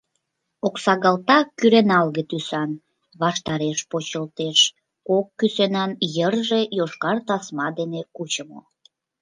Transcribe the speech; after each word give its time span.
—Оксагалта 0.67 1.37
кӱреналге 1.57 2.23
тӱсан, 2.29 2.71
ваштареш 3.21 3.79
почылтеш, 3.91 4.59
кок 5.07 5.25
кӱсенан, 5.39 5.91
йырже 6.15 6.61
йошкар 6.77 7.17
тасма 7.27 7.67
дене 7.79 8.01
кучымо. 8.15 8.59